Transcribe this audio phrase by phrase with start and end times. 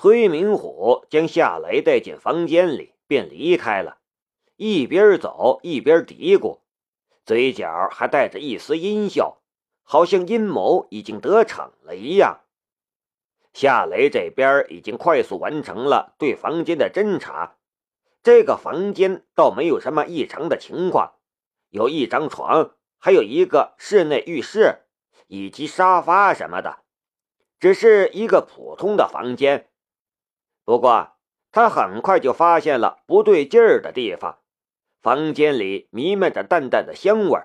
[0.00, 3.98] 崔明虎将夏雷带进房间里，便离开了，
[4.54, 6.60] 一边走一边嘀咕，
[7.26, 9.38] 嘴角还带着一丝阴笑，
[9.82, 12.42] 好像阴谋已经得逞了一样。
[13.52, 17.56] 夏雷这边已经快速完成了对房间的侦查，
[18.22, 21.14] 这个房间倒没有什么异常的情况，
[21.70, 24.82] 有一张床，还有一个室内浴室，
[25.26, 26.84] 以及沙发什么的，
[27.58, 29.68] 只是一个普通的房间。
[30.68, 31.12] 不过，
[31.50, 34.40] 他很快就发现了不对劲儿的地方。
[35.00, 37.40] 房间里弥漫着淡淡的香味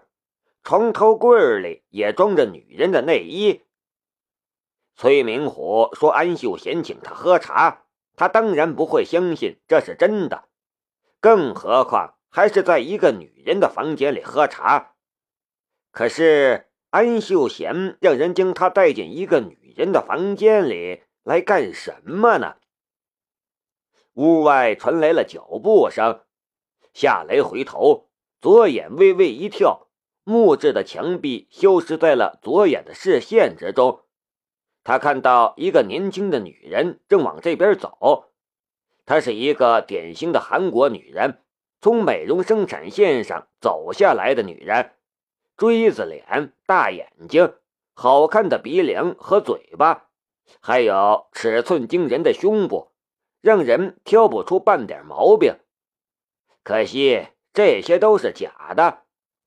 [0.62, 3.62] 床头柜里也装着女人的内衣。
[4.98, 7.84] 崔明虎说：“安秀贤请他喝茶，
[8.18, 10.50] 他当然不会相信这是真的，
[11.22, 14.96] 更何况还是在一个女人的房间里喝茶。
[15.94, 22.58] 可是，安秀贤让人将他带进一个女人的房间里来干什么呢？”
[24.14, 26.22] 屋外传来了脚步声，
[26.94, 29.88] 夏雷回头，左眼微微一跳，
[30.24, 34.02] 木质的墙壁消失在了左眼的视线之中。
[34.84, 38.32] 他看到一个年轻的女人正往这边走，
[39.06, 41.42] 她是一个典型的韩国女人，
[41.82, 44.92] 从美容生产线上走下来的女人，
[45.58, 47.56] 锥子脸、大眼睛、
[47.96, 50.10] 好看的鼻梁和嘴巴，
[50.60, 52.93] 还有尺寸惊人的胸部。
[53.44, 55.58] 让人挑不出半点毛病，
[56.64, 59.00] 可惜这些都是假的。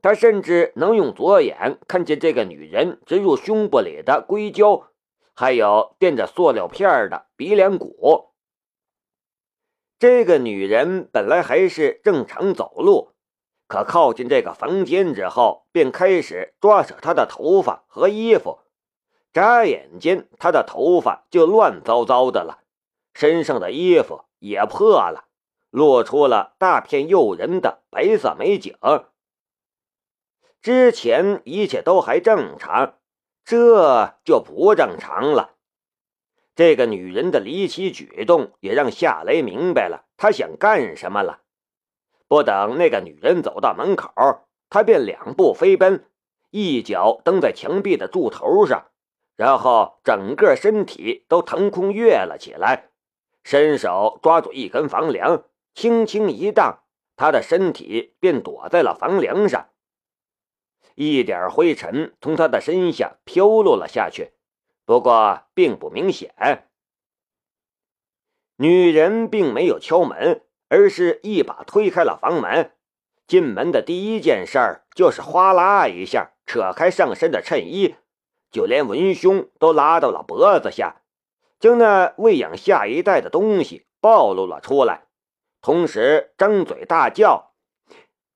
[0.03, 4.91] 他甚至能用左眼看见这个女人植入胸部里的硅胶，
[5.33, 8.35] 还有垫着塑料片的鼻梁骨。
[9.99, 13.13] 这个女人本来还是正常走路，
[13.67, 18.59] 可靠近这个房间之后，便开始抓扯她的头发和衣服。
[19.33, 22.61] 眨眼间，她的头发就乱糟糟的了。
[23.17, 25.25] 身上的衣服也破了，
[25.71, 28.77] 露出了大片诱人的白色美景。
[30.61, 32.99] 之前一切都还正常，
[33.43, 35.55] 这就不正常了。
[36.55, 41.41] 这个女人的离奇举动也让夏雷明白了她想干什么了。
[42.29, 44.13] 不等那个女人走到门口，
[44.69, 46.05] 他便两步飞奔，
[46.51, 48.91] 一脚蹬在墙壁的柱头上，
[49.37, 52.91] 然后整个身体都腾空跃了起来。
[53.47, 56.81] 伸手抓住一根房梁，轻轻一荡，
[57.15, 59.69] 他的身体便躲在了房梁上。
[60.97, 64.33] 一点灰尘从他的身下飘落了下去，
[64.85, 66.67] 不过并不明显。
[68.57, 72.73] 女人并没有敲门，而是一把推开了房门。
[73.29, 77.95] 进门的第一件事就是哗啦一下扯开上身的衬衣，
[78.51, 81.03] 就连文胸都拉到了脖子下。
[81.59, 85.07] 将那喂养下一代的东西暴露了出来，
[85.61, 87.55] 同时张嘴大叫：“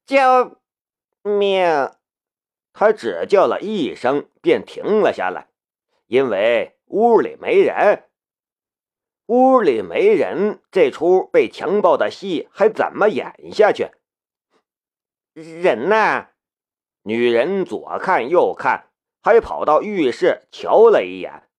[0.06, 0.58] 救
[1.22, 1.92] 命！”
[2.72, 5.48] 他只叫了一声，便停了下来，
[6.06, 8.04] 因为屋里没人。
[9.26, 13.90] 屋里没人，这出被强暴的戏还怎么演下去？
[15.34, 16.28] 人呢？
[17.02, 18.90] 女人左看右看，
[19.22, 21.49] 还跑到浴室瞧了一眼。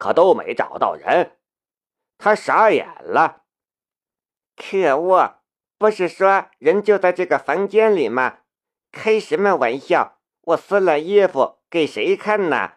[0.00, 1.36] 可都没找到人，
[2.16, 3.42] 他傻眼了。
[4.56, 5.34] 可恶！
[5.76, 8.38] 不是说人就在这个房间里吗？
[8.90, 10.16] 开什么玩笑！
[10.40, 12.72] 我撕了衣服给谁看呢？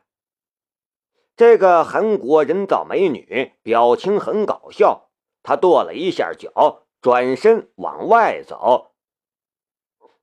[1.37, 5.09] 这个韩国人造美女表情很搞笑，
[5.41, 8.91] 她跺了一下脚，转身往外走。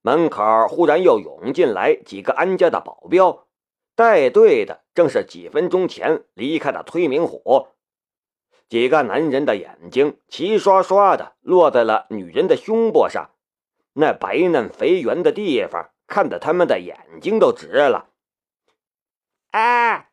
[0.03, 3.47] 门口忽然又涌进来几个安家的保镖。
[4.01, 7.69] 带队的正是几分钟前离开的崔明虎。
[8.67, 13.33] 几个男人的眼睛齐刷刷的落在了女人的胸部上，
[13.93, 18.09] 那白嫩肥圆的地方看得他们的眼睛都直了。
[19.51, 20.07] 啊！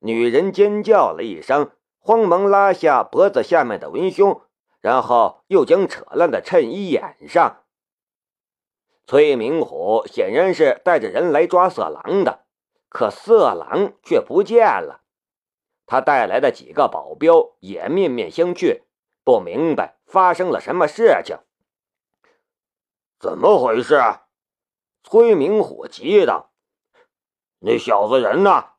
[0.00, 4.40] 女人尖叫了一声，慌忙拉下脖子下面的文胸，
[4.80, 7.64] 然后又将扯烂的衬衣掩上。
[9.06, 12.43] 崔明虎显然是带着人来抓色狼的。
[12.94, 15.02] 可色狼却不见了，
[15.84, 18.82] 他带来的几个保镖也面面相觑，
[19.24, 21.36] 不明白发生了什么事情。
[23.18, 24.00] 怎么回事？
[25.02, 26.52] 崔明虎急道
[27.58, 28.74] ：“那小子人呢？”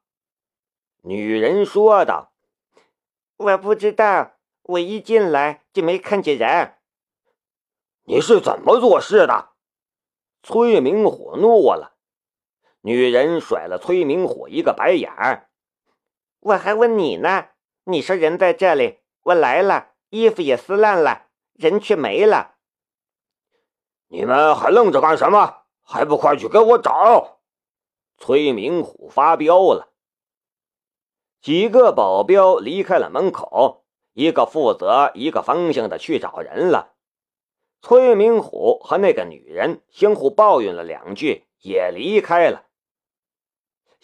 [1.04, 2.32] 女人说道
[3.36, 6.78] ：“我不知道，我一进来就没看见人。”
[8.08, 9.50] 你是怎么做事的？
[10.42, 11.95] 崔明火怒了。
[12.86, 15.50] 女人甩了崔明虎一个白眼儿，
[16.40, 17.48] 我还问你呢。
[17.86, 22.58] 你说人在这里，我来了，衣服也撕烂了，人却没了。
[24.10, 25.64] 你们还愣着干什么？
[25.82, 27.40] 还不快去给我找！
[28.20, 29.92] 崔明虎发飙了。
[31.42, 33.84] 几个保镖离开了门口，
[34.14, 36.94] 一个负责一个方向的去找人了。
[37.82, 42.65] 崔明虎和那个女人相互抱怨了两句，也离开了。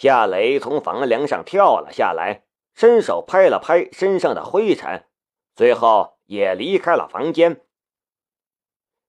[0.02, 2.42] 夏雷从房梁上跳了下来，
[2.74, 5.06] 伸手拍了拍身上的灰尘，
[5.56, 7.62] 随后也离开了房间。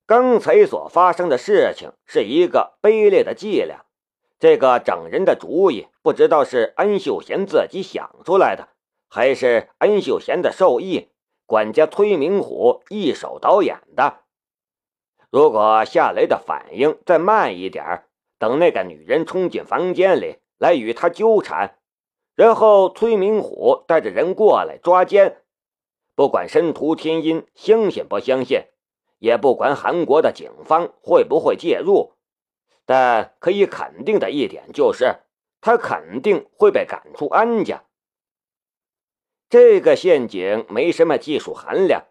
[0.05, 3.87] 刚才所发生的事情是一个卑劣的伎俩，
[4.39, 8.69] 这个整人的主意不知道是安秀贤自己想出来的，
[9.09, 11.09] 还是安秀贤的授意
[11.47, 14.25] 管家崔明虎一手导演的。
[15.31, 18.05] 如果夏雷的反应再慢一点
[18.39, 21.77] 等那个女人冲进房间里来与他纠缠，
[22.37, 25.43] 然后崔明虎带着人过来抓奸，
[26.15, 28.67] 不管申屠天音相信不相信，
[29.19, 32.13] 也不管韩国的警方会不会介入，
[32.87, 35.17] 但可以肯定的一点就是，
[35.61, 37.83] 他肯定会被赶出安家。
[39.51, 42.05] 这个陷阱没什么技术含量。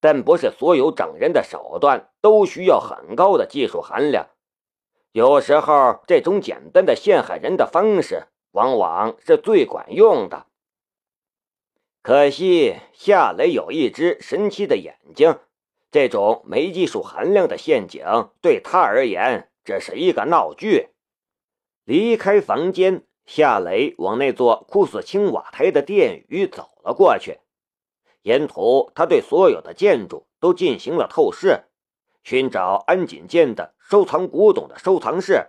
[0.00, 4.28] 但不是所有整人的手段都需要很高的技术含量，
[5.14, 10.46] 有时候这种简单的陷害人的方式往往是最管用的。
[12.02, 15.38] 可惜夏雷有一只神奇的眼睛，
[15.92, 18.04] 这种没技术含量的陷阱
[18.42, 20.88] 对他而言只是一个闹剧。
[21.84, 27.38] 离开房间，夏雷往那座酷似青瓦台的殿宇走了过去。
[28.22, 31.66] 沿途，他对所有的建筑都进行了透视，
[32.24, 35.48] 寻找安锦建的收藏古董的收藏室。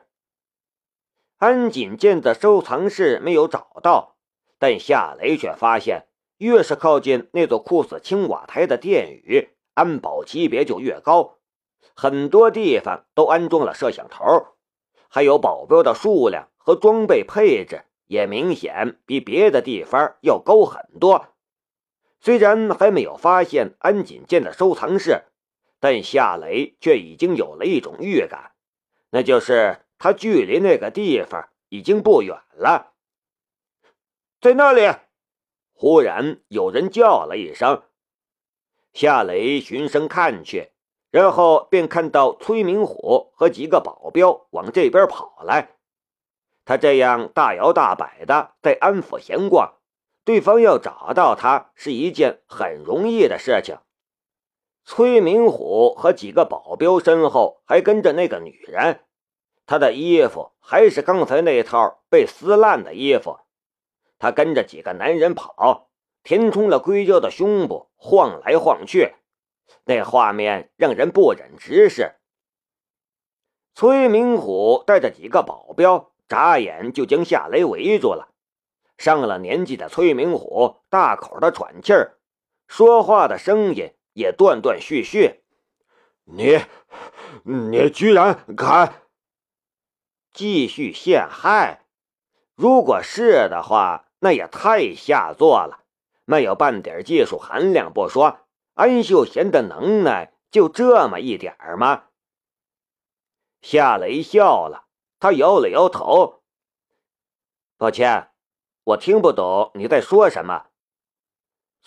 [1.38, 4.18] 安锦建的收藏室没有找到，
[4.60, 6.08] 但夏雷却发现，
[6.38, 11.38] 越是靠近那座酷似青瓦台的殿宇，安保级别就越高，
[11.96, 14.26] 很多地方都安装了摄像头，
[15.08, 21.28] 还有保镖的数量和装备配置也明显比别的地方要高很多。
[22.20, 25.24] 虽然还没有发现安锦剑的收藏室，
[25.80, 28.52] 但夏雷却已经有了一种预感，
[29.10, 32.94] 那就是他距离那个地方已经不远了。
[34.42, 34.82] 在那里，
[35.74, 37.84] 忽然有人叫了一声，
[38.94, 40.72] 夏雷循声看去，
[41.12, 45.76] 然后便看到崔明虎和几个保镖往这边跑来。
[46.64, 49.76] 他这样大摇大摆的在安府闲逛。
[50.24, 53.78] 对方要找到他是一件很容易的事情。
[54.86, 59.02] 崔明虎和几个保镖身后还跟着那个女人，
[59.66, 63.40] 她的衣服还是刚才那套被撕烂的衣服。
[64.20, 65.90] 她跟着几个男人跑，
[66.24, 69.16] 填充了硅胶的胸部晃来晃去，
[69.86, 72.16] 那画面让人不忍直视。
[73.74, 78.30] 崔明虎带着几个保镖，眨眼就将夏雷围住了。
[78.98, 82.20] 上了年纪的崔明虎大口的喘气儿，
[82.68, 85.44] 说话的声音也断断续续。
[86.24, 86.60] 你，
[87.44, 89.04] 你居然敢
[90.34, 91.86] 继续陷害？
[92.56, 95.84] 如果是的话，那也太下作了，
[96.24, 98.40] 没有半点技术含量不说，
[98.74, 102.06] 安秀贤的能耐就这么一点儿吗？
[103.62, 104.88] 夏雷笑了，
[105.20, 106.42] 他摇了摇头，
[107.78, 108.32] 抱歉。
[108.86, 110.68] 我听不懂你在说什么。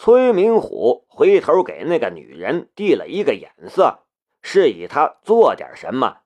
[0.01, 4.05] 崔明虎回头给那个女人递了一个眼色，
[4.41, 6.19] 示意她做点什么。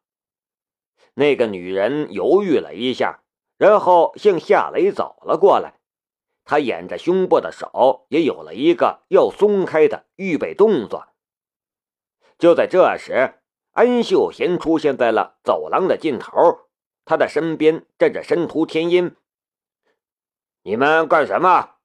[1.15, 3.23] 那个女人犹豫了一下，
[3.57, 5.81] 然后向夏雷走了过来。
[6.45, 11.09] 她掩着胸部的手也有了一个要松开的预备动作。
[12.39, 16.69] 就在这时，安秀贤出现在了走廊的尽头，
[17.07, 19.17] 他的身边站着申屠天音。
[20.63, 21.77] 你们干什么？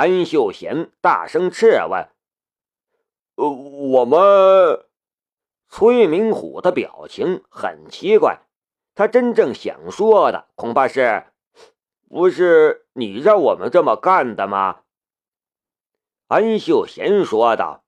[0.00, 2.08] 安秀贤大声斥问。
[3.34, 4.86] 呃，我们。
[5.68, 8.40] 崔明虎的表情很奇怪，
[8.94, 11.26] 他真正想说的恐怕是
[12.08, 14.80] ：“不是你让我们这么干的吗？”
[16.28, 17.84] 安秀贤说道：“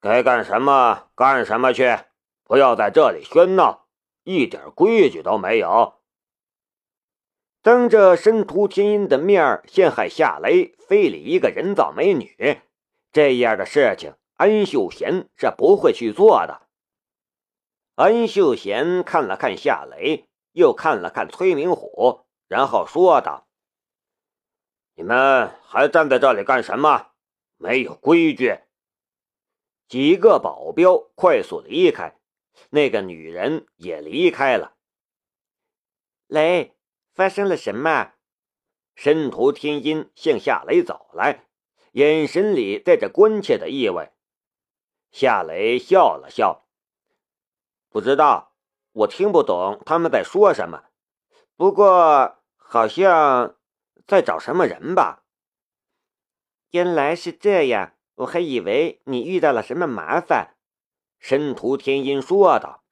[0.00, 1.98] 该干什么干什么去，
[2.44, 3.88] 不要在这里喧闹，
[4.22, 5.94] 一点规矩都没有。”
[7.64, 12.60] 当着申屠天音的面陷害夏雷，非礼一个人造美女，
[13.10, 16.68] 这样的事情，安秀贤是不会去做的。
[17.94, 23.48] 安秀贤看了看夏雷，又看了看崔明虎，然后说道
[24.94, 27.12] ：“你们还站在这里干什么？
[27.56, 28.58] 没有规矩，
[29.88, 32.14] 几个保镖快速离开，
[32.68, 34.74] 那个女人也离开了。
[36.26, 36.74] 雷，
[37.14, 38.12] 发生了什么？
[38.96, 41.46] 申屠天音向夏雷走来，
[41.92, 44.12] 眼神里带着关切的意味。
[45.10, 46.66] 夏雷笑了笑，
[47.88, 48.56] 不知道，
[48.92, 50.86] 我听不懂他们在说什么。
[51.56, 53.56] 不过好像
[54.06, 55.24] 在找什么人吧。
[56.70, 60.56] 原来是这样，我还以为你遇到了什么麻烦。
[61.20, 62.82] 申屠天音说道：“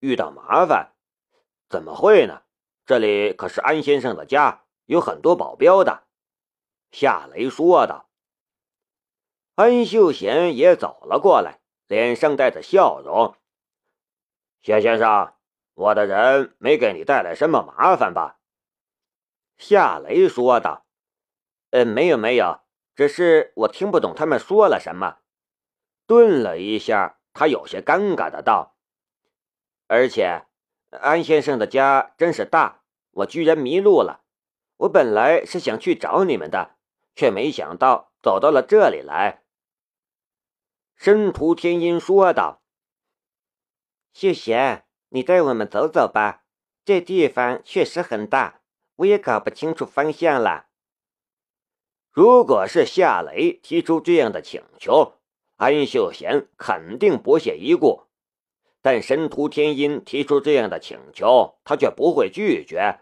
[0.00, 0.94] 遇到麻烦？
[1.68, 2.42] 怎么会呢？”
[2.90, 6.08] 这里可是安先生的家，有很多保镖的。”
[6.90, 8.10] 夏雷说道。
[9.54, 13.36] 安秀贤也走了过来，脸上带着笑容。
[14.60, 15.34] “夏先生，
[15.74, 18.40] 我的人没给你带来什么麻烦吧？”
[19.56, 20.84] 夏雷说道。
[21.70, 22.62] “呃，没有，没有，
[22.96, 25.18] 只是我听不懂他们说了什么。”
[26.08, 28.74] 顿了一下，他有些尴尬的道
[29.86, 30.46] ：“而且，
[30.90, 32.78] 安先生的家真是大。”
[33.12, 34.24] 我居然迷路了！
[34.78, 36.76] 我本来是想去找你们的，
[37.14, 39.42] 却没想到走到了这里来。”
[40.96, 42.62] 申屠天音说道。
[44.12, 46.44] “秀贤，你带我们走走吧，
[46.84, 48.62] 这地方确实很大，
[48.96, 50.66] 我也搞不清楚方向了。”
[52.12, 55.20] 如果是夏雷提出这样的请求，
[55.56, 58.09] 安秀贤肯定不屑一顾。
[58.82, 63.00] 但申屠天音提出这样的请求，他却不会拒绝。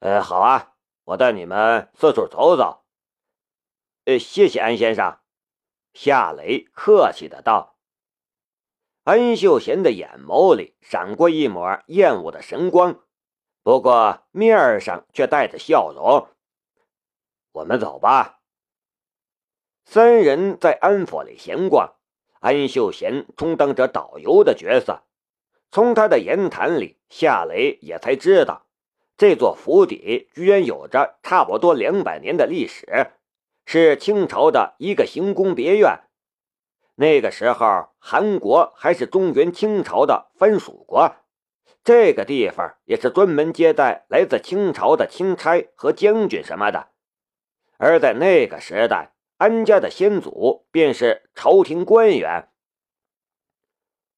[0.00, 2.84] 呃，好啊，我带你们四处走走。
[4.04, 5.18] 呃，谢谢安先生。
[5.92, 7.78] 夏雷客气的道。
[9.04, 13.04] 安秀贤的眼眸里闪过一抹厌恶的神光，
[13.62, 16.28] 不过面上却带着笑容。
[17.52, 18.40] 我们走吧。
[19.84, 21.94] 三人在安府里闲逛。
[22.44, 25.04] 安秀贤充当着导游的角色，
[25.70, 28.66] 从他的言谈里，夏雷也才知道，
[29.16, 33.12] 这座府邸居然有着差不多两百年的历史，
[33.64, 36.00] 是清朝的一个行宫别院。
[36.96, 41.16] 那个时候，韩国还是中原清朝的藩属国，
[41.82, 46.88] 这个地方也是专门接待来自清朝的钦差和将军什么的。
[47.78, 49.13] 而在那个时代，
[49.44, 52.48] 安家的先祖便是朝廷官员。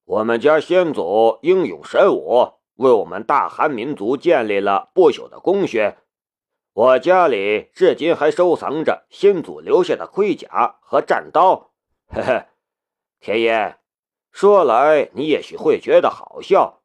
[0.05, 5.93] 我们家先祖英勇神武，为我们大韩民族建立了不朽的功勋。
[6.71, 11.73] 我家里至今还收藏着先祖留下的盔甲和战刀。
[12.07, 12.45] 嘿嘿，
[13.19, 13.75] 田野，
[14.31, 16.79] 说来你也许会觉得好笑。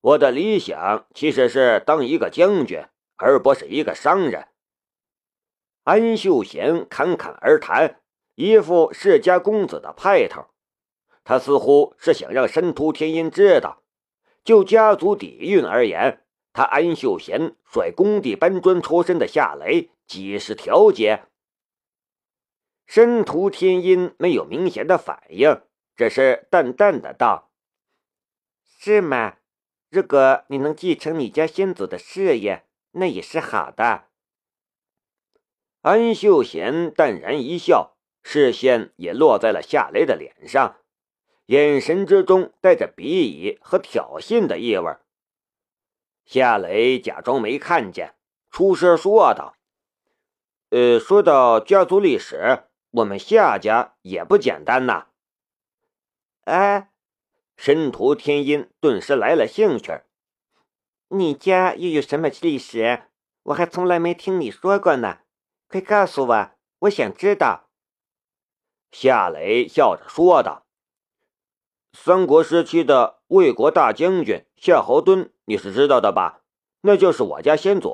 [0.00, 2.84] 我的理想其实是当一个将军，
[3.16, 4.46] 而不是一个商人。
[5.90, 8.00] 安秀贤侃侃而谈，
[8.36, 10.46] 一副世家公子的派头。
[11.24, 13.82] 他似乎是想让申屠天音知道，
[14.44, 21.24] 就家族底蕴而言，他安秀贤甩工地搬砖出身的夏雷几十条街。
[22.86, 25.60] 申屠天音没有明显的反应，
[25.96, 27.50] 只是淡淡的道
[28.78, 29.38] ：“是吗？
[29.90, 34.04] 如果你能继承你家先祖的事业，那也是好的。”
[35.82, 40.76] 安秀贤淡然一笑，视线也落在了夏雷的脸上，
[41.46, 44.94] 眼神之中带着鄙夷和挑衅的意味。
[46.26, 48.14] 夏雷假装没看见，
[48.50, 49.56] 出声说道
[50.68, 55.06] ：“呃，说到家族历史，我们夏家也不简单呐。”
[56.44, 56.90] 哎，
[57.56, 60.02] 申屠天音顿时来了兴趣
[61.08, 63.04] ：“你家又有什么历史？
[63.44, 65.20] 我还从来没听你说过呢。”
[65.70, 66.50] 快告诉我，
[66.80, 67.70] 我想知道。”
[68.90, 70.66] 夏雷笑着说道。
[71.96, 76.42] “三国时期的魏国大将军夏侯惇，你是知道的吧？
[76.80, 77.92] 那就是我家先祖。”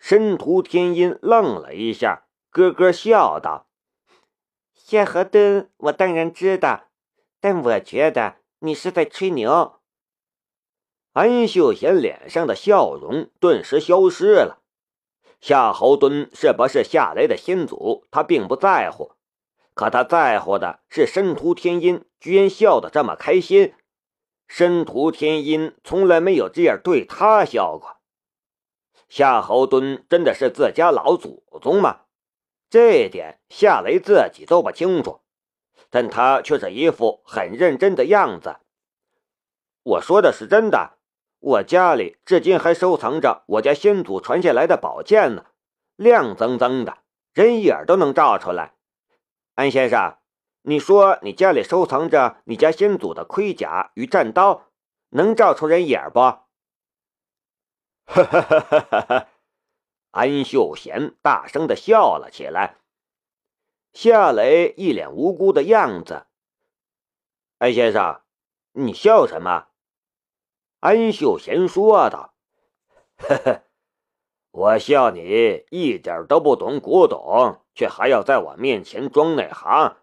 [0.00, 3.68] 申屠天音愣了一下，咯咯笑道
[4.74, 6.88] ：“夏侯惇，我当然知道，
[7.38, 9.80] 但我觉得你是在吹牛。”
[11.14, 14.59] 安秀贤脸上的笑容顿时消失了。
[15.40, 18.06] 夏侯惇是不是夏雷的先祖？
[18.10, 19.12] 他并不在乎，
[19.74, 23.72] 可他在乎的是申屠天音居然笑得这么开心。
[24.46, 27.96] 申屠天音从来没有这样对他笑过。
[29.08, 32.02] 夏侯惇真的是自家老祖宗吗？
[32.68, 35.20] 这点夏雷自己都不清楚，
[35.88, 38.58] 但他却是一副很认真的样子。
[39.82, 40.98] 我说的是真的。
[41.40, 45.46] 我家里至今还收藏着我家先祖传下来的宝剑呢，
[45.96, 46.98] 亮锃锃的，
[47.32, 48.74] 人影都能照出来。
[49.54, 50.18] 安先生，
[50.62, 54.66] 你说你家里收藏着你家先祖的盔甲与战刀，
[55.10, 56.20] 能照出人影不？”
[58.04, 59.28] 哈哈哈哈哈！
[60.10, 62.76] 安秀贤大声的笑了起来。
[63.92, 66.26] 夏雷一脸无辜的样子。
[67.58, 68.20] 安先生，
[68.72, 69.68] 你笑什么？
[70.80, 72.32] 安秀贤说道
[73.20, 73.62] ：“呵呵，
[74.50, 79.98] 我笑你一点都不懂古董，却还要在我面前装内行。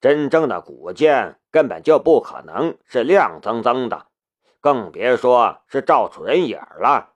[0.00, 4.06] 真正的古剑根本就不可能是亮锃锃的，
[4.58, 7.12] 更别说是照出人影了。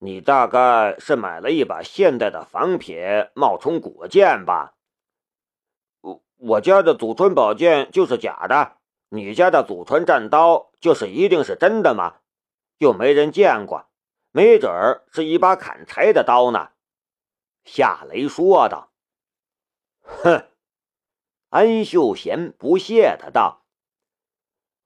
[0.00, 2.98] 你大概是买了一把现代的仿品
[3.34, 4.74] 冒充古剑吧？”
[6.02, 8.78] 我我家的祖传宝剑就是假的，
[9.10, 12.20] 你家的祖传战刀就是一定是真的吗？
[12.78, 13.90] 又没人见过，
[14.30, 16.70] 没准儿是一把砍柴的刀呢。”
[17.64, 18.92] 夏雷说道。
[20.00, 20.46] “哼！”
[21.50, 23.64] 安秀贤不屑的道，“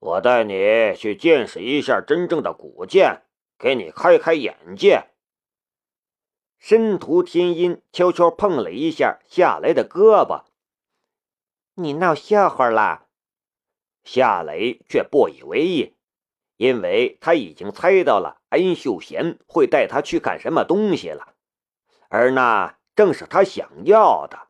[0.01, 3.23] 我带你去见识一下真正的古剑，
[3.59, 5.11] 给你开开眼界。”
[6.59, 10.45] 申屠天音悄悄碰了一下夏雷的胳膊。
[11.75, 13.04] 你闹笑话啦？
[14.05, 15.95] 夏雷却不以为意，
[16.57, 21.35] 因为他已经猜到了安秀贤会带他去看什么东西了，
[22.09, 24.49] 而那正是他想要的。